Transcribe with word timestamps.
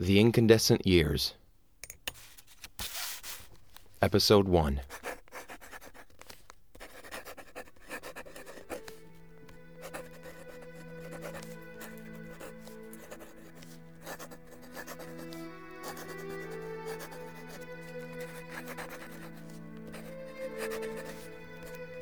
The 0.00 0.18
Incandescent 0.18 0.84
Years. 0.84 1.34
Episode 4.02 4.48
1. 4.48 4.80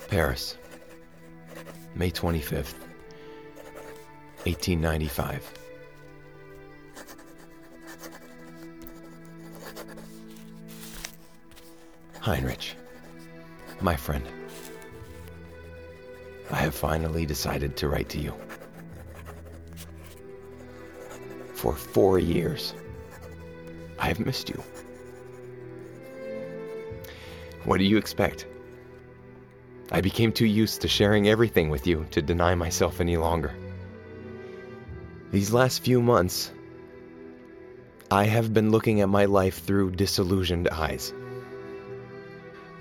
Paris, 0.08 0.56
May 1.94 2.10
25th, 2.10 2.74
1895. 4.44 5.61
Heinrich, 12.22 12.76
my 13.80 13.96
friend, 13.96 14.24
I 16.52 16.54
have 16.54 16.72
finally 16.72 17.26
decided 17.26 17.76
to 17.78 17.88
write 17.88 18.08
to 18.10 18.20
you. 18.20 18.32
For 21.54 21.74
four 21.74 22.20
years, 22.20 22.74
I 23.98 24.06
have 24.06 24.20
missed 24.20 24.48
you. 24.48 24.62
What 27.64 27.78
do 27.78 27.84
you 27.84 27.96
expect? 27.96 28.46
I 29.90 30.00
became 30.00 30.30
too 30.30 30.46
used 30.46 30.80
to 30.82 30.88
sharing 30.88 31.26
everything 31.26 31.70
with 31.70 31.88
you 31.88 32.06
to 32.12 32.22
deny 32.22 32.54
myself 32.54 33.00
any 33.00 33.16
longer. 33.16 33.52
These 35.32 35.52
last 35.52 35.82
few 35.82 36.00
months, 36.00 36.52
I 38.12 38.26
have 38.26 38.54
been 38.54 38.70
looking 38.70 39.00
at 39.00 39.08
my 39.08 39.24
life 39.24 39.64
through 39.64 39.96
disillusioned 39.96 40.68
eyes. 40.68 41.12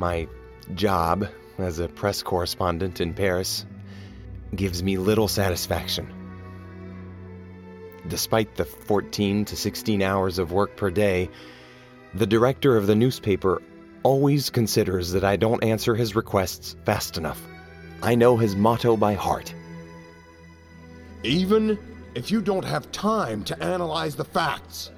My 0.02 0.28
job 0.74 1.28
as 1.60 1.78
a 1.78 1.88
press 1.88 2.24
correspondent 2.24 3.02
in 3.02 3.14
Paris 3.14 3.68
gives 4.56 4.82
me 4.82 4.98
little 4.98 5.28
satisfaction. 5.28 6.12
Despite 8.08 8.56
the 8.56 8.66
14 8.66 9.46
to 9.46 9.56
16 9.56 10.02
hours 10.02 10.40
of 10.40 10.52
work 10.52 10.76
per 10.76 10.90
day, 10.90 11.30
the 12.16 12.26
director 12.26 12.78
of 12.78 12.88
the 12.88 12.96
newspaper 12.96 13.62
always 14.02 14.50
considers 14.50 15.12
that 15.12 15.24
I 15.24 15.36
don't 15.36 15.64
answer 15.64 15.94
his 15.94 16.16
requests 16.16 16.76
fast 16.84 17.20
enough. 17.20 17.40
I 18.02 18.16
know 18.16 18.38
his 18.38 18.56
motto 18.56 18.98
by 18.98 19.14
heart. 19.14 19.54
Even 21.22 21.78
if 22.16 22.32
you 22.32 22.42
don't 22.42 22.66
have 22.66 22.92
time 22.92 23.44
to 23.44 23.64
analyze 23.64 24.16
the 24.16 24.26
facts, 24.26 24.90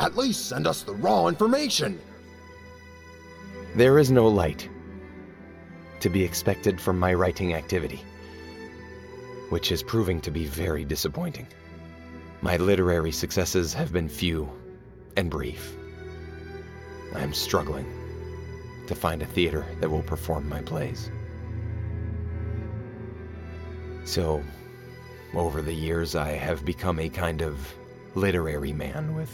at 0.00 0.16
least 0.16 0.48
send 0.48 0.66
us 0.66 0.82
the 0.82 0.94
raw 0.94 1.28
information. 1.28 2.00
There 3.78 4.00
is 4.00 4.10
no 4.10 4.26
light 4.26 4.68
to 6.00 6.10
be 6.10 6.24
expected 6.24 6.80
from 6.80 6.98
my 6.98 7.14
writing 7.14 7.54
activity, 7.54 8.04
which 9.50 9.70
is 9.70 9.84
proving 9.84 10.20
to 10.22 10.32
be 10.32 10.46
very 10.46 10.84
disappointing. 10.84 11.46
My 12.40 12.56
literary 12.56 13.12
successes 13.12 13.72
have 13.74 13.92
been 13.92 14.08
few 14.08 14.50
and 15.16 15.30
brief. 15.30 15.76
I 17.14 17.20
am 17.20 17.32
struggling 17.32 17.86
to 18.88 18.96
find 18.96 19.22
a 19.22 19.26
theater 19.26 19.64
that 19.78 19.88
will 19.88 20.02
perform 20.02 20.48
my 20.48 20.60
plays. 20.60 21.12
So, 24.02 24.42
over 25.34 25.62
the 25.62 25.72
years, 25.72 26.16
I 26.16 26.30
have 26.30 26.64
become 26.64 26.98
a 26.98 27.08
kind 27.08 27.42
of 27.42 27.72
literary 28.16 28.72
man 28.72 29.14
with 29.14 29.30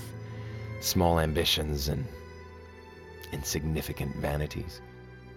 small 0.80 1.18
ambitions 1.18 1.88
and 1.88 2.06
insignificant 3.32 4.16
vanities. 4.16 4.80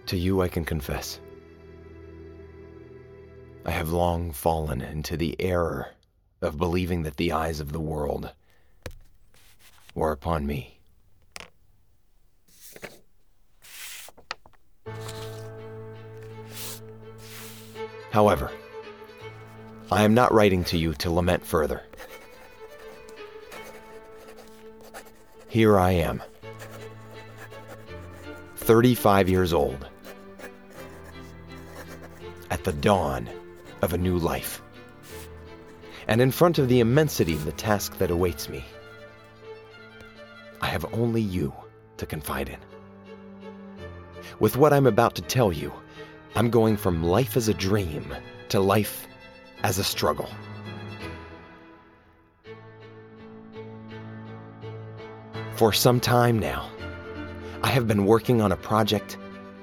To 0.06 0.16
you, 0.16 0.42
I 0.42 0.48
can 0.48 0.64
confess. 0.64 1.20
I 3.64 3.70
have 3.70 3.90
long 3.90 4.32
fallen 4.32 4.80
into 4.80 5.16
the 5.16 5.36
error 5.40 5.90
of 6.40 6.56
believing 6.56 7.02
that 7.02 7.16
the 7.16 7.32
eyes 7.32 7.60
of 7.60 7.72
the 7.72 7.80
world 7.80 8.32
were 9.94 10.12
upon 10.12 10.46
me. 10.46 10.78
However, 18.10 18.50
I 19.90 20.04
am 20.04 20.14
not 20.14 20.32
writing 20.32 20.64
to 20.64 20.78
you 20.78 20.94
to 20.94 21.10
lament 21.10 21.44
further. 21.44 21.82
Here 25.48 25.78
I 25.78 25.92
am, 25.92 26.22
35 28.68 29.30
years 29.30 29.54
old, 29.54 29.88
at 32.50 32.64
the 32.64 32.72
dawn 32.74 33.26
of 33.80 33.94
a 33.94 33.96
new 33.96 34.18
life, 34.18 34.60
and 36.06 36.20
in 36.20 36.30
front 36.30 36.58
of 36.58 36.68
the 36.68 36.78
immensity 36.78 37.32
of 37.32 37.46
the 37.46 37.52
task 37.52 37.96
that 37.96 38.10
awaits 38.10 38.46
me. 38.50 38.62
I 40.60 40.66
have 40.66 40.84
only 40.92 41.22
you 41.22 41.50
to 41.96 42.04
confide 42.04 42.50
in. 42.50 42.58
With 44.38 44.58
what 44.58 44.74
I'm 44.74 44.86
about 44.86 45.14
to 45.14 45.22
tell 45.22 45.50
you, 45.50 45.72
I'm 46.34 46.50
going 46.50 46.76
from 46.76 47.02
life 47.02 47.38
as 47.38 47.48
a 47.48 47.54
dream 47.54 48.14
to 48.50 48.60
life 48.60 49.06
as 49.62 49.78
a 49.78 49.82
struggle. 49.82 50.28
For 55.54 55.72
some 55.72 56.00
time 56.00 56.38
now, 56.38 56.68
I 57.62 57.68
have 57.68 57.88
been 57.88 58.06
working 58.06 58.40
on 58.40 58.52
a 58.52 58.56
project 58.56 59.18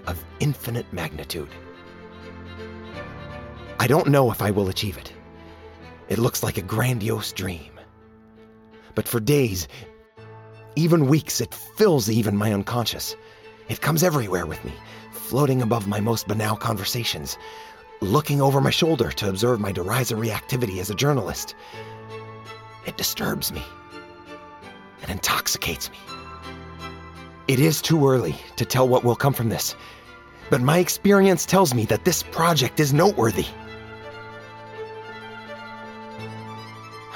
of 0.05 0.23
infinite 0.39 0.91
magnitude. 0.91 1.49
I 3.79 3.87
don't 3.87 4.07
know 4.07 4.31
if 4.31 4.41
I 4.41 4.51
will 4.51 4.67
achieve 4.67 4.97
it. 4.97 5.13
It 6.09 6.19
looks 6.19 6.43
like 6.43 6.57
a 6.57 6.61
grandiose 6.61 7.31
dream. 7.31 7.71
But 8.95 9.07
for 9.07 9.19
days, 9.19 9.67
even 10.75 11.07
weeks, 11.07 11.39
it 11.39 11.53
fills 11.53 12.09
even 12.09 12.35
my 12.35 12.53
unconscious. 12.53 13.15
It 13.69 13.81
comes 13.81 14.03
everywhere 14.03 14.45
with 14.45 14.63
me, 14.65 14.73
floating 15.11 15.61
above 15.61 15.87
my 15.87 15.99
most 15.99 16.27
banal 16.27 16.57
conversations, 16.57 17.37
looking 18.01 18.41
over 18.41 18.59
my 18.59 18.69
shoulder 18.69 19.11
to 19.11 19.29
observe 19.29 19.59
my 19.59 19.71
derisory 19.71 20.31
activity 20.31 20.79
as 20.79 20.89
a 20.89 20.95
journalist. 20.95 21.55
It 22.85 22.97
disturbs 22.97 23.51
me 23.51 23.63
and 25.01 25.11
intoxicates 25.11 25.89
me. 25.89 25.97
It 27.47 27.59
is 27.59 27.79
too 27.79 28.09
early 28.09 28.35
to 28.55 28.65
tell 28.65 28.87
what 28.87 29.03
will 29.03 29.15
come 29.15 29.33
from 29.33 29.49
this, 29.49 29.75
but 30.49 30.61
my 30.61 30.79
experience 30.79 31.45
tells 31.45 31.75
me 31.75 31.85
that 31.85 32.03
this 32.03 32.23
project 32.23 32.79
is 32.79 32.91
noteworthy. 32.91 33.45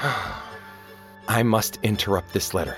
I 1.28 1.42
must 1.42 1.80
interrupt 1.82 2.32
this 2.32 2.54
letter. 2.54 2.76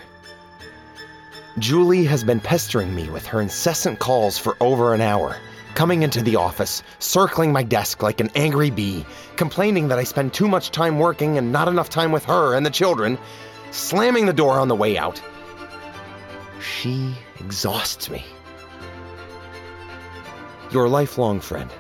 Julie 1.59 2.05
has 2.05 2.25
been 2.25 2.41
pestering 2.41 2.95
me 2.95 3.11
with 3.11 3.27
her 3.27 3.43
incessant 3.43 3.99
calls 3.99 4.39
for 4.39 4.57
over 4.61 4.95
an 4.95 5.03
hour, 5.03 5.37
coming 5.75 6.03
into 6.03 6.23
the 6.23 6.37
office, 6.37 6.83
circling 7.01 7.53
my 7.53 7.63
desk 7.63 8.03
like 8.03 8.21
an 8.21 8.31
angry 8.35 8.71
bee, 8.71 9.05
complaining 9.37 9.89
that 9.89 9.99
I 9.99 10.05
spend 10.05 10.33
too 10.33 10.49
much 10.49 10.71
time 10.71 10.99
working 10.99 11.37
and 11.37 11.53
not 11.53 11.69
enough 11.69 11.91
time 11.91 12.13
with 12.13 12.25
her 12.25 12.55
and 12.55 12.65
the 12.65 12.71
children, 12.71 13.19
slamming 13.73 14.25
the 14.25 14.33
door 14.33 14.59
on 14.59 14.69
the 14.69 14.75
way 14.75 14.97
out. 14.97 15.21
She 16.63 17.15
exhausts 17.45 18.09
me. 18.09 18.25
Your 20.71 20.89
lifelong 20.89 21.41
friend, 21.41 21.71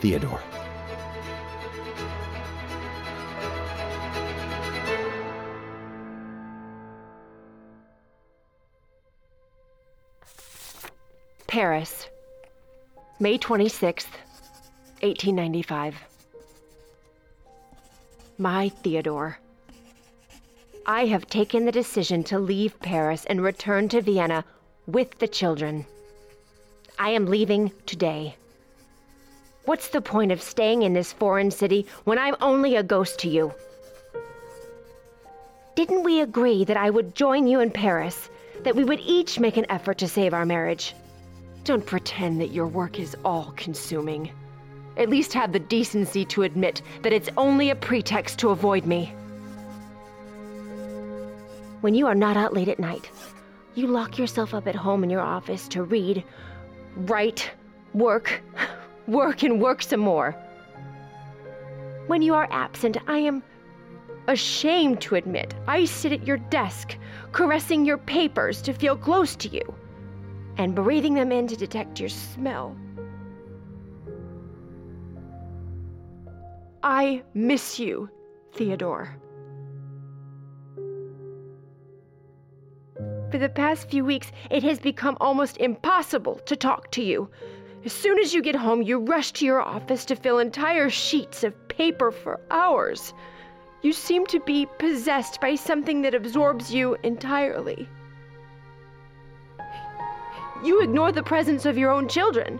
Theodore. 0.00 0.40
Paris, 11.46 12.08
May 13.18 13.36
26th, 13.36 14.06
1895. 15.02 15.96
My 18.38 18.68
Theodore. 18.68 19.38
I 20.86 21.06
have 21.06 21.26
taken 21.26 21.66
the 21.66 21.72
decision 21.72 22.24
to 22.24 22.38
leave 22.38 22.80
Paris 22.80 23.26
and 23.26 23.42
return 23.42 23.88
to 23.90 24.00
Vienna 24.00 24.44
with 24.86 25.18
the 25.18 25.28
children. 25.28 25.86
I 26.98 27.10
am 27.10 27.26
leaving 27.26 27.72
today. 27.86 28.36
What's 29.64 29.88
the 29.88 30.00
point 30.00 30.32
of 30.32 30.42
staying 30.42 30.82
in 30.82 30.92
this 30.92 31.12
foreign 31.12 31.50
city 31.50 31.86
when 32.04 32.18
I'm 32.18 32.36
only 32.40 32.76
a 32.76 32.82
ghost 32.82 33.18
to 33.20 33.28
you? 33.28 33.54
Didn't 35.76 36.02
we 36.02 36.20
agree 36.20 36.64
that 36.64 36.76
I 36.76 36.90
would 36.90 37.14
join 37.14 37.46
you 37.46 37.60
in 37.60 37.70
Paris, 37.70 38.28
that 38.64 38.76
we 38.76 38.84
would 38.84 39.00
each 39.00 39.38
make 39.38 39.56
an 39.56 39.66
effort 39.70 39.98
to 39.98 40.08
save 40.08 40.34
our 40.34 40.44
marriage? 40.44 40.94
Don't 41.64 41.86
pretend 41.86 42.40
that 42.40 42.52
your 42.52 42.66
work 42.66 42.98
is 42.98 43.16
all 43.24 43.52
consuming. 43.56 44.30
At 44.96 45.08
least 45.08 45.32
have 45.34 45.52
the 45.52 45.60
decency 45.60 46.24
to 46.26 46.42
admit 46.42 46.82
that 47.02 47.12
it's 47.12 47.30
only 47.36 47.70
a 47.70 47.76
pretext 47.76 48.38
to 48.40 48.50
avoid 48.50 48.84
me. 48.84 49.14
when 51.80 51.94
you 51.94 52.06
are 52.06 52.14
not 52.14 52.36
out 52.36 52.52
late 52.52 52.68
at 52.68 52.78
night, 52.78 53.10
you 53.74 53.86
lock 53.86 54.18
yourself 54.18 54.54
up 54.54 54.66
at 54.66 54.74
home 54.74 55.04
in 55.04 55.10
your 55.10 55.20
office 55.20 55.68
to 55.68 55.82
read, 55.82 56.24
write, 56.96 57.50
work, 57.94 58.42
work, 59.06 59.42
and 59.42 59.60
work 59.60 59.82
some 59.82 60.00
more. 60.00 60.32
When 62.06 62.22
you 62.22 62.34
are 62.34 62.48
absent, 62.50 62.96
I 63.06 63.18
am 63.18 63.42
ashamed 64.26 65.00
to 65.02 65.14
admit 65.14 65.54
I 65.66 65.84
sit 65.84 66.12
at 66.12 66.26
your 66.26 66.36
desk, 66.36 66.96
caressing 67.32 67.84
your 67.84 67.98
papers 67.98 68.62
to 68.62 68.72
feel 68.72 68.96
close 68.96 69.36
to 69.36 69.48
you, 69.48 69.62
and 70.56 70.74
breathing 70.74 71.14
them 71.14 71.32
in 71.32 71.46
to 71.48 71.56
detect 71.56 72.00
your 72.00 72.08
smell. 72.08 72.76
I 76.82 77.22
miss 77.34 77.78
you, 77.78 78.08
Theodore. 78.52 79.16
For 83.30 83.38
the 83.38 83.48
past 83.48 83.88
few 83.88 84.04
weeks, 84.04 84.32
it 84.50 84.64
has 84.64 84.80
become 84.80 85.16
almost 85.20 85.56
impossible 85.58 86.40
to 86.46 86.56
talk 86.56 86.90
to 86.92 87.02
you. 87.02 87.28
As 87.84 87.92
soon 87.92 88.18
as 88.18 88.34
you 88.34 88.42
get 88.42 88.56
home, 88.56 88.82
you 88.82 88.98
rush 88.98 89.30
to 89.32 89.44
your 89.44 89.62
office 89.62 90.04
to 90.06 90.16
fill 90.16 90.40
entire 90.40 90.90
sheets 90.90 91.44
of 91.44 91.68
paper 91.68 92.10
for 92.10 92.40
hours. 92.50 93.14
You 93.82 93.92
seem 93.92 94.26
to 94.26 94.40
be 94.40 94.66
possessed 94.78 95.40
by 95.40 95.54
something 95.54 96.02
that 96.02 96.14
absorbs 96.14 96.74
you 96.74 96.96
entirely. 97.04 97.88
You 100.64 100.82
ignore 100.82 101.12
the 101.12 101.22
presence 101.22 101.64
of 101.64 101.78
your 101.78 101.90
own 101.90 102.08
children. 102.08 102.58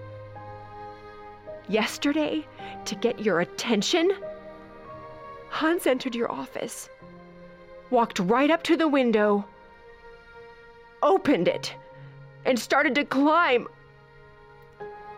Yesterday, 1.69 2.47
to 2.85 2.95
get 2.95 3.19
your 3.19 3.41
attention, 3.41 4.13
Hans 5.49 5.87
entered 5.87 6.15
your 6.15 6.31
office, 6.31 6.89
walked 7.91 8.21
right 8.21 8.51
up 8.51 8.63
to 8.63 8.77
the 8.77 8.89
window, 8.89 9.45
opened 11.03 11.49
it 11.49 11.75
and 12.45 12.59
started 12.59 12.95
to 12.95 13.05
climb 13.05 13.67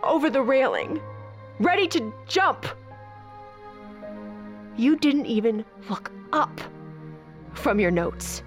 over 0.03 0.31
the 0.31 0.43
railing, 0.43 1.01
ready 1.61 1.87
to 1.89 2.13
jump. 2.27 2.67
You 4.77 4.97
didn't 4.97 5.27
even 5.27 5.65
look 5.89 6.11
up 6.33 6.61
from 7.55 7.79
your 7.79 7.91
notes. 7.91 8.43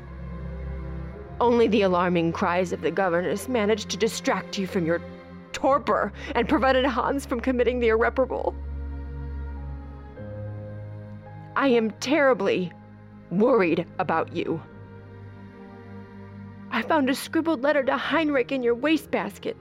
Only 1.39 1.67
the 1.67 1.83
alarming 1.83 2.31
cries 2.31 2.71
of 2.71 2.81
the 2.81 2.91
governess 2.91 3.47
managed 3.47 3.89
to 3.89 3.97
distract 3.97 4.57
you 4.57 4.67
from 4.67 4.85
your 4.85 5.01
torpor 5.51 6.11
and 6.33 6.47
prevented 6.47 6.85
Hans 6.85 7.25
from 7.25 7.39
committing 7.39 7.79
the 7.79 7.89
irreparable. 7.89 8.55
I 11.55 11.67
am 11.69 11.91
terribly 11.91 12.71
worried 13.31 13.85
about 13.99 14.35
you. 14.35 14.61
I 16.75 16.81
found 16.81 17.09
a 17.09 17.15
scribbled 17.15 17.63
letter 17.63 17.83
to 17.83 17.95
Heinrich 17.95 18.51
in 18.51 18.61
your 18.61 18.75
wastebasket. 18.75 19.55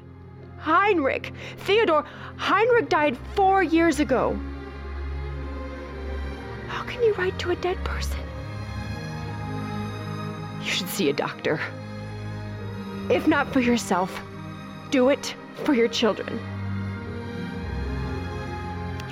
Heinrich! 0.58 1.32
Theodore, 1.58 2.04
Heinrich 2.34 2.88
died 2.88 3.16
four 3.36 3.62
years 3.62 4.00
ago. 4.00 4.36
How 6.66 6.82
can 6.82 7.04
you 7.04 7.14
write 7.14 7.38
to 7.38 7.52
a 7.52 7.56
dead 7.56 7.76
person? 7.84 8.18
You 10.60 10.68
should 10.68 10.88
see 10.88 11.08
a 11.08 11.12
doctor. 11.12 11.60
If 13.08 13.28
not 13.28 13.52
for 13.52 13.60
yourself, 13.60 14.20
do 14.90 15.08
it 15.10 15.36
for 15.62 15.72
your 15.72 15.86
children. 15.86 16.40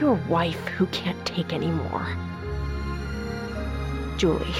Your 0.00 0.14
wife 0.28 0.66
who 0.76 0.86
can't 0.86 1.24
take 1.24 1.52
any 1.52 1.70
more. 1.70 2.04
Julie. 4.16 4.56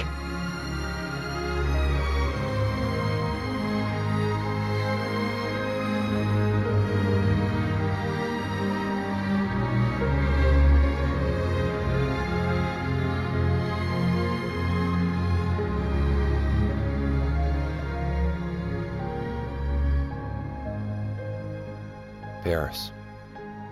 Paris, 22.63 22.93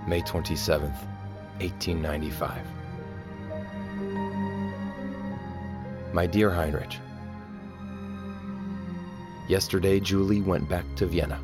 May 0.06 0.22
27th, 0.22 1.00
1895. 1.62 2.62
My 6.14 6.26
dear 6.28 6.50
Heinrich, 6.50 6.98
Yesterday, 9.48 10.02
Julie 10.02 10.42
went 10.42 10.68
back 10.68 10.84
to 10.98 11.06
Vienna. 11.06 11.40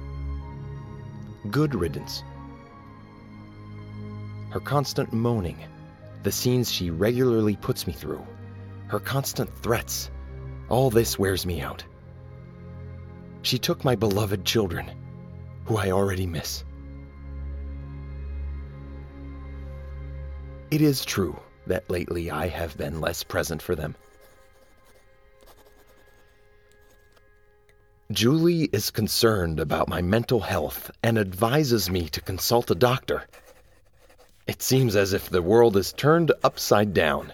Good 1.50 1.74
riddance. 1.74 2.22
Her 4.50 4.60
constant 4.60 5.14
moaning, 5.14 5.64
the 6.24 6.34
scenes 6.34 6.70
she 6.70 6.90
regularly 6.90 7.56
puts 7.56 7.88
me 7.88 7.94
through, 7.94 8.28
her 8.88 9.00
constant 9.00 9.58
threats, 9.60 10.12
all 10.68 10.90
this 10.90 11.18
wears 11.18 11.46
me 11.46 11.62
out. 11.62 11.82
She 13.42 13.58
took 13.58 13.86
my 13.86 13.96
beloved 13.96 14.44
children, 14.44 14.92
who 15.64 15.78
I 15.78 15.92
already 15.92 16.28
miss. 16.28 16.66
It 20.70 20.82
is 20.82 21.06
true 21.06 21.40
that 21.68 21.90
lately 21.90 22.30
I 22.30 22.48
have 22.48 22.78
been 22.78 23.00
less 23.00 23.24
present 23.24 23.62
for 23.62 23.76
them. 23.76 23.96
Julie 28.12 28.70
is 28.74 28.92
concerned 28.92 29.60
about 29.60 29.90
my 29.90 30.02
mental 30.02 30.40
health 30.42 30.92
and 31.04 31.18
advises 31.18 31.90
me 31.90 32.10
to 32.10 32.22
consult 32.22 32.72
a 32.72 32.76
doctor. 32.76 33.26
It 34.46 34.62
seems 34.62 34.96
as 34.96 35.14
if 35.14 35.30
the 35.30 35.42
world 35.42 35.76
is 35.78 35.94
turned 35.94 36.32
upside 36.44 36.94
down. 36.94 37.34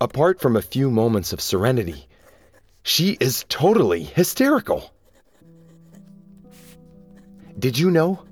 Apart 0.00 0.40
from 0.40 0.56
a 0.56 0.62
few 0.62 0.90
moments 0.90 1.32
of 1.32 1.40
serenity, 1.40 2.06
she 2.82 3.16
is 3.20 3.44
totally 3.48 4.02
hysterical. 4.02 4.92
Did 7.58 7.78
you 7.78 7.90
know 7.90 8.24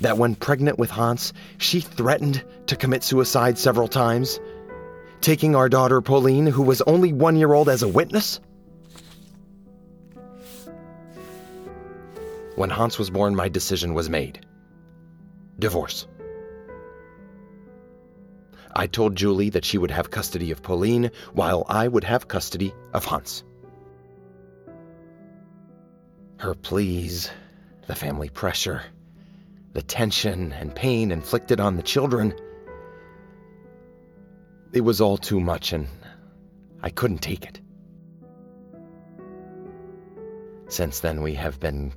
that 0.00 0.18
when 0.18 0.34
pregnant 0.34 0.78
with 0.78 0.90
Hans, 0.90 1.32
she 1.58 1.80
threatened 1.80 2.44
to 2.66 2.76
commit 2.76 3.02
suicide 3.02 3.58
several 3.58 3.88
times, 3.88 4.40
taking 5.20 5.54
our 5.54 5.68
daughter 5.68 6.00
Pauline, 6.00 6.46
who 6.46 6.62
was 6.62 6.80
only 6.82 7.12
one 7.12 7.36
year 7.36 7.52
old, 7.52 7.68
as 7.68 7.82
a 7.82 7.88
witness? 7.88 8.40
When 12.56 12.70
Hans 12.70 12.98
was 12.98 13.10
born, 13.10 13.34
my 13.34 13.48
decision 13.48 13.94
was 13.94 14.10
made 14.10 14.44
divorce. 15.58 16.06
I 18.74 18.86
told 18.86 19.14
Julie 19.14 19.50
that 19.50 19.64
she 19.64 19.78
would 19.78 19.90
have 19.90 20.10
custody 20.10 20.50
of 20.50 20.62
Pauline 20.62 21.10
while 21.34 21.64
I 21.68 21.86
would 21.86 22.04
have 22.04 22.28
custody 22.28 22.72
of 22.94 23.04
Hans. 23.04 23.44
Her 26.38 26.54
pleas, 26.54 27.30
the 27.86 27.94
family 27.94 28.30
pressure, 28.30 28.82
the 29.72 29.82
tension 29.82 30.52
and 30.52 30.74
pain 30.74 31.10
inflicted 31.10 31.60
on 31.60 31.76
the 31.76 31.82
children. 31.82 32.34
It 34.72 34.82
was 34.82 35.00
all 35.00 35.16
too 35.16 35.40
much, 35.40 35.72
and 35.72 35.86
I 36.82 36.90
couldn't 36.90 37.18
take 37.18 37.44
it. 37.44 37.60
Since 40.68 41.00
then, 41.00 41.22
we 41.22 41.34
have 41.34 41.58
been 41.58 41.92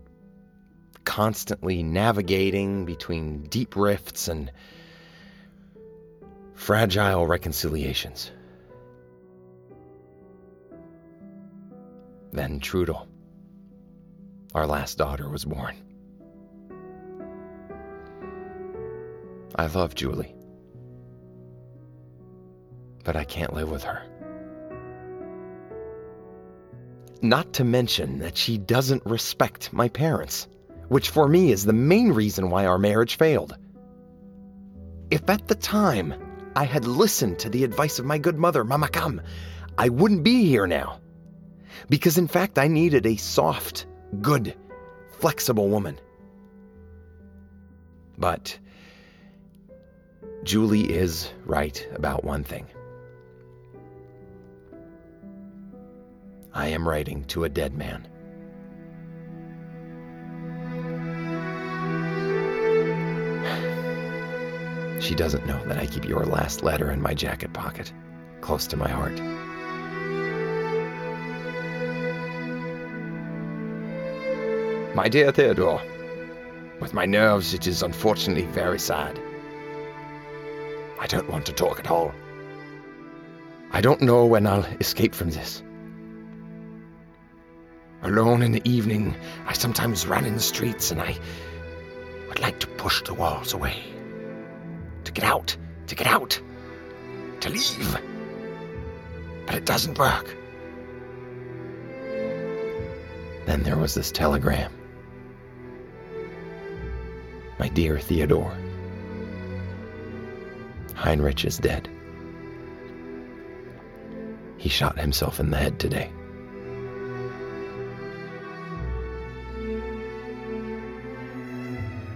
constantly 1.05 1.83
navigating 1.83 2.85
between 2.85 3.43
deep 3.43 3.75
rifts 3.75 4.27
and 4.27 4.51
fragile 6.53 7.27
reconciliations. 7.27 8.31
Then 12.31 12.59
Trudel, 12.59 13.07
our 14.55 14.65
last 14.65 14.97
daughter, 14.97 15.29
was 15.29 15.45
born. 15.45 15.75
I 19.55 19.67
love 19.67 19.95
Julie, 19.95 20.35
but 23.03 23.15
I 23.15 23.23
can't 23.23 23.53
live 23.53 23.69
with 23.69 23.83
her. 23.83 24.01
Not 27.21 27.53
to 27.53 27.63
mention 27.63 28.19
that 28.19 28.37
she 28.37 28.57
doesn't 28.57 29.05
respect 29.05 29.71
my 29.71 29.87
parents 29.87 30.47
which 30.93 31.09
for 31.09 31.27
me 31.27 31.51
is 31.51 31.65
the 31.65 31.73
main 31.73 32.11
reason 32.11 32.51
why 32.51 32.67
our 32.67 32.77
marriage 32.77 33.15
failed. 33.15 33.57
If 35.09 35.27
at 35.29 35.47
the 35.47 35.55
time 35.55 36.13
I 36.55 36.65
had 36.65 36.85
listened 36.85 37.39
to 37.39 37.49
the 37.49 37.63
advice 37.63 37.97
of 37.97 38.05
my 38.05 38.19
good 38.19 38.37
mother, 38.37 38.63
Mama 38.63 38.89
Kam, 38.89 39.19
I 39.75 39.89
wouldn't 39.89 40.23
be 40.23 40.45
here 40.45 40.67
now. 40.67 40.99
Because 41.89 42.19
in 42.19 42.27
fact, 42.27 42.59
I 42.59 42.67
needed 42.67 43.07
a 43.07 43.15
soft, 43.15 43.87
good, 44.21 44.55
flexible 45.19 45.67
woman. 45.67 45.99
But 48.17 48.59
Julie 50.43 50.91
is 50.91 51.29
right 51.45 51.87
about 51.95 52.25
one 52.25 52.43
thing. 52.43 52.67
I 56.53 56.67
am 56.67 56.87
writing 56.87 57.23
to 57.25 57.45
a 57.45 57.49
dead 57.49 57.73
man. 57.73 58.07
She 64.99 65.15
doesn't 65.15 65.47
know 65.47 65.63
that 65.65 65.77
I 65.77 65.85
keep 65.85 66.05
your 66.05 66.25
last 66.25 66.61
letter 66.61 66.91
in 66.91 67.01
my 67.01 67.13
jacket 67.13 67.53
pocket, 67.53 67.93
close 68.41 68.67
to 68.67 68.77
my 68.77 68.89
heart. 68.89 69.17
My 74.93 75.07
dear 75.07 75.31
Theodore, 75.31 75.81
with 76.81 76.93
my 76.93 77.05
nerves, 77.05 77.53
it 77.53 77.65
is 77.65 77.81
unfortunately 77.81 78.45
very 78.47 78.79
sad. 78.79 79.19
I 81.03 81.05
don't 81.05 81.29
want 81.29 81.45
to 81.47 81.51
talk 81.51 81.79
at 81.81 81.91
all. 81.91 82.13
I 83.71 83.81
don't 83.81 84.01
know 84.01 84.25
when 84.25 84.47
I'll 84.47 84.63
escape 84.79 85.13
from 85.13 85.31
this. 85.31 85.61
Alone 88.03 88.41
in 88.41 88.53
the 88.53 88.61
evening, 88.63 89.13
I 89.45 89.51
sometimes 89.51 90.07
run 90.07 90.23
in 90.23 90.35
the 90.35 90.39
streets 90.39 90.91
and 90.91 91.01
I 91.01 91.17
would 92.29 92.39
like 92.39 92.57
to 92.61 92.67
push 92.67 93.03
the 93.03 93.13
walls 93.13 93.51
away. 93.51 93.83
To 95.03 95.11
get 95.11 95.25
out, 95.25 95.57
to 95.87 95.95
get 95.95 96.07
out, 96.07 96.39
to 97.41 97.49
leave. 97.49 97.97
But 99.45 99.55
it 99.55 99.65
doesn't 99.65 99.99
work. 99.99 100.33
Then 103.45 103.63
there 103.63 103.77
was 103.77 103.93
this 103.93 104.09
telegram. 104.09 104.71
My 107.59 107.67
dear 107.67 107.99
Theodore, 107.99 108.57
Heinrich 110.95 111.45
is 111.45 111.57
dead. 111.57 111.89
He 114.57 114.69
shot 114.69 114.97
himself 114.97 115.39
in 115.39 115.49
the 115.49 115.57
head 115.57 115.79
today. 115.79 116.09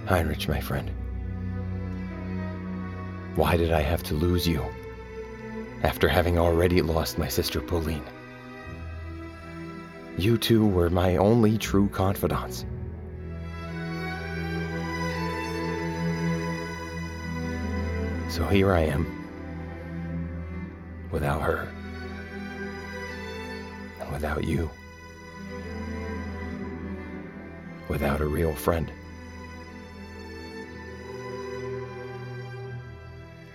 Heinrich, 0.07 0.47
my 0.47 0.61
friend. 0.61 0.89
Why 3.35 3.57
did 3.57 3.71
I 3.71 3.81
have 3.81 4.03
to 4.03 4.13
lose 4.13 4.47
you 4.47 4.63
after 5.83 6.07
having 6.07 6.39
already 6.39 6.81
lost 6.81 7.17
my 7.17 7.27
sister 7.27 7.59
Pauline? 7.59 8.05
You 10.17 10.37
two 10.37 10.65
were 10.65 10.89
my 10.89 11.17
only 11.17 11.57
true 11.57 11.89
confidants. 11.89 12.65
So 18.37 18.45
here 18.45 18.71
I 18.71 18.81
am, 18.81 19.03
without 21.09 21.41
her, 21.41 21.67
and 23.99 24.11
without 24.11 24.43
you, 24.43 24.69
without 27.89 28.21
a 28.21 28.27
real 28.27 28.53
friend. 28.53 28.91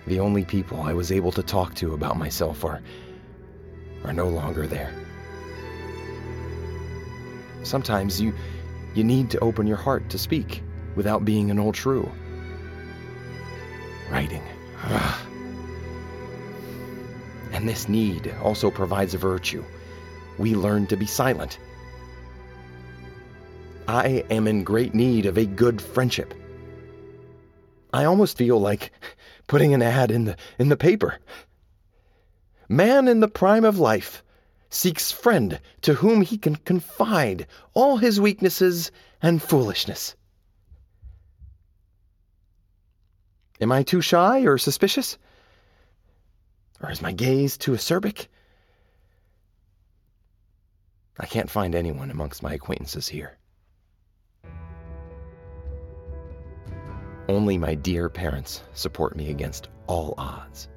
The 0.05 0.19
only 0.19 0.43
people 0.43 0.81
I 0.81 0.91
was 0.91 1.13
able 1.13 1.31
to 1.31 1.43
talk 1.43 1.75
to 1.75 1.93
about 1.93 2.17
myself 2.17 2.65
are, 2.65 2.81
are 4.03 4.11
no 4.11 4.27
longer 4.27 4.67
there. 4.67 4.93
Sometimes 7.63 8.19
you, 8.19 8.33
you 8.95 9.05
need 9.05 9.29
to 9.29 9.39
open 9.39 9.65
your 9.65 9.77
heart 9.77 10.09
to 10.09 10.17
speak 10.17 10.61
without 10.97 11.23
being 11.23 11.49
an 11.51 11.57
old 11.57 11.77
shrew. 11.77 12.11
Writing. 14.11 14.43
Ah. 14.85 15.25
and 17.51 17.69
this 17.69 17.87
need 17.87 18.33
also 18.41 18.69
provides 18.69 19.13
a 19.13 19.17
virtue. 19.17 19.63
We 20.37 20.55
learn 20.55 20.87
to 20.87 20.97
be 20.97 21.05
silent. 21.05 21.59
I 23.87 24.25
am 24.29 24.47
in 24.47 24.63
great 24.63 24.93
need 24.93 25.25
of 25.25 25.37
a 25.37 25.45
good 25.45 25.81
friendship. 25.81 26.33
I 27.93 28.05
almost 28.05 28.37
feel 28.37 28.59
like 28.59 28.91
putting 29.47 29.73
an 29.73 29.81
ad 29.81 30.09
in 30.11 30.25
the 30.25 30.35
in 30.57 30.69
the 30.69 30.77
paper. 30.77 31.19
Man 32.67 33.07
in 33.07 33.19
the 33.19 33.27
prime 33.27 33.65
of 33.65 33.77
life 33.77 34.23
seeks 34.69 35.11
friend 35.11 35.59
to 35.81 35.93
whom 35.93 36.21
he 36.21 36.37
can 36.37 36.55
confide 36.55 37.45
all 37.73 37.97
his 37.97 38.19
weaknesses 38.19 38.91
and 39.21 39.41
foolishness. 39.41 40.15
Am 43.63 43.71
I 43.71 43.81
too 43.81 44.01
shy 44.01 44.41
or 44.41 44.57
suspicious? 44.57 45.17
Or 46.81 46.91
is 46.91 47.01
my 47.01 47.13
gaze 47.13 47.55
too 47.55 47.71
acerbic? 47.71 48.27
I 51.17 51.25
can't 51.27 51.49
find 51.49 51.73
anyone 51.73 52.11
amongst 52.11 52.43
my 52.43 52.55
acquaintances 52.55 53.07
here. 53.07 53.37
Only 57.29 57.57
my 57.57 57.73
dear 57.73 58.09
parents 58.09 58.63
support 58.73 59.15
me 59.15 59.29
against 59.29 59.69
all 59.87 60.13
odds. 60.17 60.67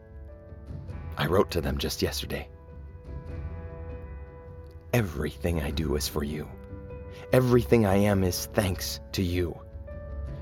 I 1.16 1.26
wrote 1.26 1.50
to 1.50 1.60
them 1.60 1.78
just 1.78 2.02
yesterday. 2.02 2.48
Everything 4.92 5.60
I 5.60 5.72
do 5.72 5.96
is 5.96 6.06
for 6.06 6.22
you. 6.22 6.48
Everything 7.32 7.84
I 7.84 7.96
am 7.96 8.22
is 8.22 8.46
thanks 8.54 9.00
to 9.10 9.24
you. 9.24 9.58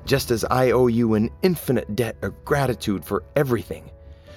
Just 0.04 0.30
as 0.30 0.44
I 0.44 0.70
owe 0.70 0.86
you 0.86 1.14
an 1.14 1.30
infinite 1.42 1.96
debt 1.96 2.16
of 2.22 2.44
gratitude 2.44 3.04
for 3.04 3.24
everything, 3.36 3.90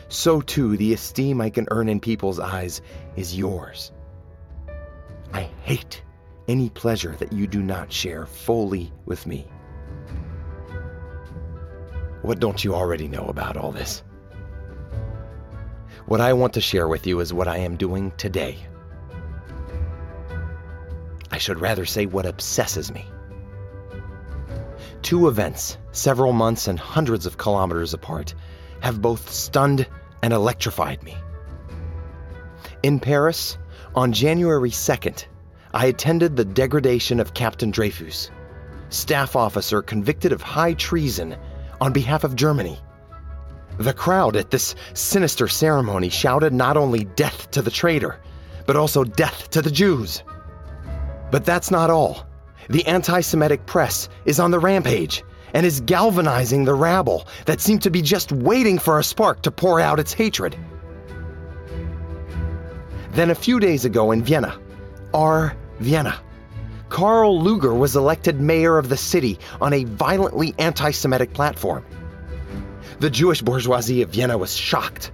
so 0.08 0.40
too 0.40 0.78
the 0.78 0.94
esteem 0.94 1.42
I 1.42 1.50
can 1.50 1.68
earn 1.72 1.90
in 1.90 2.00
people's 2.00 2.40
eyes 2.40 2.82
is 3.18 3.38
yours. 3.38 3.92
I 5.34 5.50
hate 5.64 6.02
any 6.48 6.70
pleasure 6.70 7.16
that 7.20 7.34
you 7.34 7.48
do 7.48 7.62
not 7.62 7.92
share 7.92 8.26
fully 8.26 8.94
with 9.06 9.28
me. 9.28 9.48
What 12.22 12.40
don't 12.40 12.64
you 12.64 12.74
already 12.74 13.08
know 13.10 13.26
about 13.26 13.58
all 13.58 13.72
this? 13.74 14.04
What 16.06 16.22
I 16.22 16.32
want 16.32 16.54
to 16.54 16.62
share 16.62 16.88
with 16.88 17.06
you 17.06 17.20
is 17.20 17.34
what 17.34 17.50
I 17.50 17.58
am 17.58 17.76
doing 17.76 18.12
today. 18.16 18.58
I 21.30 21.38
should 21.38 21.60
rather 21.60 21.86
say 21.86 22.06
what 22.06 22.26
obsesses 22.26 22.94
me. 22.94 23.06
Two 25.08 25.30
events, 25.30 25.78
several 25.94 26.34
months 26.34 26.68
and 26.68 26.78
hundreds 26.78 27.26
of 27.26 27.38
kilometers 27.38 27.94
apart, 27.94 28.36
have 28.82 29.02
both 29.02 29.32
stunned 29.32 29.88
and 30.22 30.34
electrified 30.34 31.02
me. 31.02 31.16
In 32.84 33.00
Paris, 33.00 33.58
on 33.96 34.12
January 34.12 34.70
2nd, 34.70 35.24
I 35.74 35.86
attended 35.86 36.36
the 36.36 36.44
degradation 36.44 37.22
of 37.22 37.34
Captain 37.34 37.72
Dreyfus, 37.72 38.32
staff 38.90 39.38
officer 39.38 39.82
convicted 39.82 40.34
of 40.34 40.42
high 40.42 40.74
treason 40.74 41.38
on 41.80 41.94
behalf 41.94 42.26
of 42.26 42.36
Germany. 42.36 42.78
The 43.78 43.94
crowd 43.94 44.36
at 44.36 44.52
this 44.52 44.76
sinister 44.94 45.48
ceremony 45.48 46.10
shouted 46.10 46.52
not 46.52 46.76
only 46.76 47.06
death 47.06 47.50
to 47.52 47.62
the 47.62 47.72
traitor, 47.72 48.20
but 48.66 48.76
also 48.76 49.06
death 49.06 49.52
to 49.52 49.62
the 49.62 49.72
Jews. 49.72 50.22
But 51.32 51.46
that's 51.46 51.72
not 51.72 51.90
all. 51.90 52.27
The 52.70 52.86
anti 52.86 53.22
Semitic 53.22 53.66
press 53.66 54.10
is 54.26 54.40
on 54.40 54.52
the 54.52 54.60
rampage 54.60 55.24
and 55.54 55.66
is 55.66 55.82
galvanizing 55.82 56.66
the 56.66 56.74
rabble 56.74 57.28
that 57.46 57.62
seemed 57.62 57.82
to 57.84 57.90
be 57.90 58.02
just 58.02 58.32
waiting 58.32 58.78
for 58.78 59.00
a 59.00 59.04
spark 59.04 59.42
to 59.44 59.52
pour 59.52 59.80
out 59.80 60.00
its 60.00 60.14
hatred. 60.14 60.58
Then 63.12 63.30
a 63.30 63.36
few 63.36 63.60
days 63.60 63.86
ago 63.86 64.12
in 64.12 64.24
Vienna, 64.24 64.60
our 65.14 65.56
Vienna, 65.80 66.20
Karl 66.90 67.42
Lueger 67.42 67.78
was 67.78 67.96
elected 67.96 68.40
mayor 68.40 68.78
of 68.78 68.90
the 68.90 68.98
city 68.98 69.40
on 69.60 69.74
a 69.74 69.84
violently 69.86 70.54
anti 70.58 70.92
Semitic 70.92 71.34
platform. 71.34 71.86
The 73.00 73.10
Jewish 73.10 73.42
bourgeoisie 73.42 74.02
of 74.02 74.10
Vienna 74.10 74.38
was 74.38 74.56
shocked. 74.56 75.12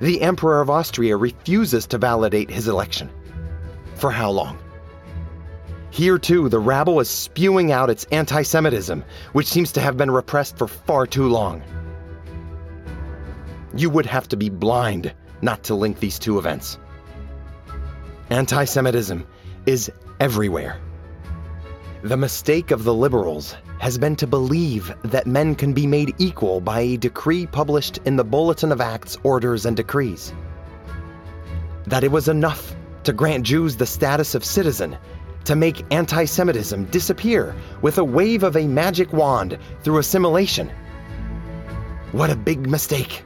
The 0.00 0.20
Emperor 0.22 0.60
of 0.60 0.70
Austria 0.70 1.16
refuses 1.16 1.86
to 1.88 1.98
validate 1.98 2.50
his 2.50 2.68
election. 2.68 3.10
For 3.94 4.10
how 4.10 4.30
long? 4.30 4.58
Here, 5.94 6.18
too, 6.18 6.48
the 6.48 6.58
rabble 6.58 6.98
is 6.98 7.08
spewing 7.08 7.70
out 7.70 7.88
its 7.88 8.02
anti 8.10 8.42
Semitism, 8.42 9.04
which 9.32 9.46
seems 9.46 9.70
to 9.70 9.80
have 9.80 9.96
been 9.96 10.10
repressed 10.10 10.58
for 10.58 10.66
far 10.66 11.06
too 11.06 11.28
long. 11.28 11.62
You 13.76 13.90
would 13.90 14.06
have 14.06 14.26
to 14.30 14.36
be 14.36 14.48
blind 14.48 15.14
not 15.40 15.62
to 15.62 15.76
link 15.76 16.00
these 16.00 16.18
two 16.18 16.36
events. 16.36 16.80
Anti 18.28 18.64
Semitism 18.64 19.24
is 19.66 19.88
everywhere. 20.18 20.80
The 22.02 22.16
mistake 22.16 22.72
of 22.72 22.82
the 22.82 22.92
liberals 22.92 23.54
has 23.78 23.96
been 23.96 24.16
to 24.16 24.26
believe 24.26 24.92
that 25.04 25.28
men 25.28 25.54
can 25.54 25.72
be 25.72 25.86
made 25.86 26.12
equal 26.18 26.60
by 26.60 26.80
a 26.80 26.96
decree 26.96 27.46
published 27.46 27.98
in 28.04 28.16
the 28.16 28.24
Bulletin 28.24 28.72
of 28.72 28.80
Acts, 28.80 29.16
Orders, 29.22 29.64
and 29.64 29.76
Decrees. 29.76 30.34
That 31.86 32.02
it 32.02 32.10
was 32.10 32.26
enough 32.26 32.74
to 33.04 33.12
grant 33.12 33.44
Jews 33.44 33.76
the 33.76 33.86
status 33.86 34.34
of 34.34 34.44
citizen 34.44 34.98
to 35.44 35.56
make 35.56 35.84
anti 35.90 36.24
Semitism 36.24 36.86
disappear 36.86 37.54
with 37.82 37.98
a 37.98 38.04
wave 38.04 38.42
of 38.42 38.56
a 38.56 38.66
magic 38.66 39.12
wand 39.12 39.58
through 39.82 39.98
assimilation. 39.98 40.70
What 42.12 42.30
a 42.30 42.36
big 42.36 42.68
mistake! 42.68 43.24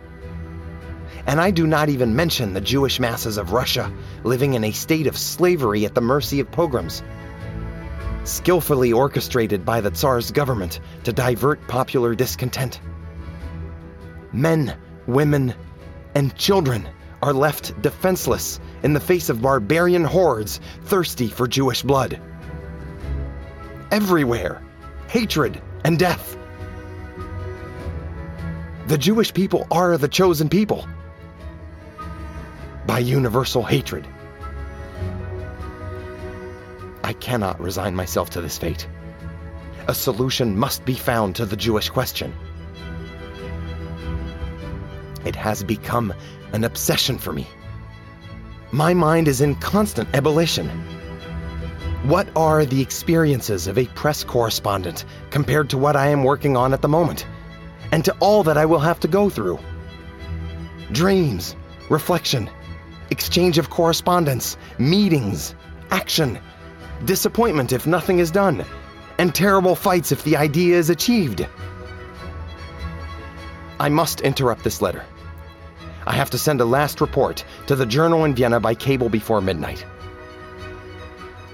And 1.26 1.40
I 1.40 1.50
do 1.50 1.66
not 1.66 1.90
even 1.90 2.16
mention 2.16 2.54
the 2.54 2.60
Jewish 2.60 2.98
masses 2.98 3.36
of 3.36 3.52
Russia 3.52 3.92
living 4.24 4.54
in 4.54 4.64
a 4.64 4.72
state 4.72 5.06
of 5.06 5.16
slavery 5.16 5.84
at 5.84 5.94
the 5.94 6.00
mercy 6.00 6.40
of 6.40 6.50
pogroms, 6.50 7.02
skillfully 8.24 8.92
orchestrated 8.92 9.64
by 9.64 9.80
the 9.80 9.90
Tsar's 9.90 10.30
government 10.30 10.80
to 11.04 11.12
divert 11.12 11.60
popular 11.68 12.14
discontent. 12.14 12.80
Men, 14.32 14.76
women, 15.06 15.54
and 16.14 16.34
children 16.36 16.88
are 17.22 17.32
left 17.32 17.80
defenseless 17.82 18.58
in 18.82 18.92
the 18.92 19.00
face 19.00 19.28
of 19.28 19.42
barbarian 19.42 20.04
hordes 20.04 20.60
thirsty 20.84 21.28
for 21.28 21.46
Jewish 21.46 21.82
blood. 21.82 22.20
Everywhere, 23.90 24.62
hatred 25.08 25.60
and 25.84 25.98
death. 25.98 26.36
The 28.86 28.98
Jewish 28.98 29.34
people 29.34 29.66
are 29.70 29.98
the 29.98 30.08
chosen 30.08 30.48
people 30.48 30.86
by 32.86 32.98
universal 33.00 33.62
hatred. 33.62 34.06
I 37.04 37.12
cannot 37.14 37.60
resign 37.60 37.94
myself 37.94 38.30
to 38.30 38.40
this 38.40 38.58
fate. 38.58 38.86
A 39.88 39.94
solution 39.94 40.58
must 40.58 40.84
be 40.84 40.94
found 40.94 41.36
to 41.36 41.46
the 41.46 41.56
Jewish 41.56 41.88
question. 41.88 42.34
It 45.24 45.36
has 45.36 45.62
become 45.62 46.12
an 46.52 46.64
obsession 46.64 47.18
for 47.18 47.32
me. 47.32 47.46
My 48.72 48.92
mind 48.92 49.28
is 49.28 49.40
in 49.40 49.54
constant 49.54 50.10
ebullition. 50.14 50.68
What 52.02 52.28
are 52.36 52.66
the 52.66 52.82
experiences 52.82 53.66
of 53.66 53.78
a 53.78 53.86
press 53.86 54.22
correspondent 54.22 55.06
compared 55.30 55.70
to 55.70 55.78
what 55.78 55.96
I 55.96 56.08
am 56.08 56.22
working 56.22 56.54
on 56.54 56.74
at 56.74 56.82
the 56.82 56.88
moment, 56.88 57.26
and 57.92 58.04
to 58.04 58.14
all 58.20 58.42
that 58.42 58.58
I 58.58 58.66
will 58.66 58.78
have 58.78 59.00
to 59.00 59.08
go 59.08 59.30
through? 59.30 59.58
Dreams, 60.92 61.56
reflection, 61.88 62.50
exchange 63.10 63.56
of 63.56 63.70
correspondence, 63.70 64.58
meetings, 64.78 65.54
action, 65.90 66.38
disappointment 67.06 67.72
if 67.72 67.86
nothing 67.86 68.18
is 68.18 68.30
done, 68.30 68.66
and 69.16 69.34
terrible 69.34 69.74
fights 69.74 70.12
if 70.12 70.22
the 70.24 70.36
idea 70.36 70.76
is 70.76 70.90
achieved. 70.90 71.46
I 73.80 73.88
must 73.88 74.20
interrupt 74.20 74.62
this 74.62 74.82
letter. 74.82 75.06
I 76.08 76.14
have 76.14 76.30
to 76.30 76.38
send 76.38 76.62
a 76.62 76.64
last 76.64 77.02
report 77.02 77.44
to 77.66 77.76
the 77.76 77.84
journal 77.84 78.24
in 78.24 78.34
Vienna 78.34 78.58
by 78.60 78.74
cable 78.74 79.10
before 79.10 79.42
midnight. 79.42 79.84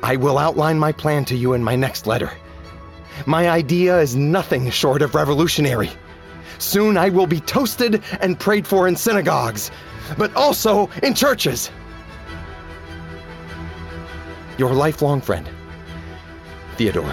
I 0.00 0.14
will 0.14 0.38
outline 0.38 0.78
my 0.78 0.92
plan 0.92 1.24
to 1.24 1.34
you 1.34 1.54
in 1.54 1.64
my 1.64 1.74
next 1.74 2.06
letter. 2.06 2.30
My 3.26 3.48
idea 3.48 3.98
is 3.98 4.14
nothing 4.14 4.70
short 4.70 5.02
of 5.02 5.16
revolutionary. 5.16 5.90
Soon 6.58 6.96
I 6.96 7.08
will 7.08 7.26
be 7.26 7.40
toasted 7.40 8.00
and 8.20 8.38
prayed 8.38 8.64
for 8.64 8.86
in 8.86 8.94
synagogues, 8.94 9.72
but 10.16 10.32
also 10.36 10.88
in 11.02 11.14
churches. 11.14 11.68
Your 14.56 14.72
lifelong 14.72 15.20
friend, 15.20 15.50
Theodore. 16.76 17.12